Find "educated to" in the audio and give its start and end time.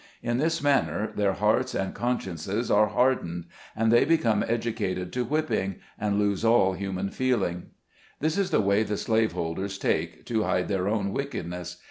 4.57-5.23